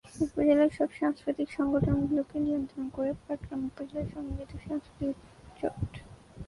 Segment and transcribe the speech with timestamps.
[0.25, 5.15] উপজেলার সব সাংস্কৃতিক সংগঠন গুলোকে নিয়ন্ত্রণ করে পাটগ্রাম উপজেলা সম্মিলিত সাংস্কৃতিক
[5.59, 5.91] জোট।